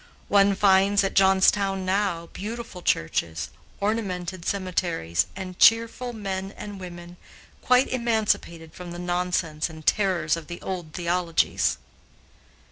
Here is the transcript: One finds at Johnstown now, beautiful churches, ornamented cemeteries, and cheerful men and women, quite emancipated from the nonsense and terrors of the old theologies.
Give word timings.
One 0.29 0.55
finds 0.55 1.03
at 1.03 1.13
Johnstown 1.13 1.85
now, 1.85 2.29
beautiful 2.33 2.81
churches, 2.81 3.51
ornamented 3.79 4.45
cemeteries, 4.47 5.27
and 5.35 5.59
cheerful 5.59 6.11
men 6.11 6.55
and 6.57 6.79
women, 6.79 7.17
quite 7.61 7.87
emancipated 7.87 8.73
from 8.73 8.89
the 8.93 8.97
nonsense 8.97 9.69
and 9.69 9.85
terrors 9.85 10.35
of 10.35 10.47
the 10.47 10.59
old 10.63 10.93
theologies. 10.93 11.77